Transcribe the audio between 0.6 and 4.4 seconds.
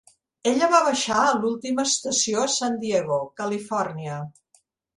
va baixar a l"última estació a San Diego, California.